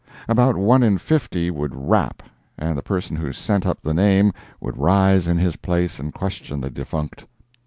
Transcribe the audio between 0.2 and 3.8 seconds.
About one in fifty would rap, and the person who sent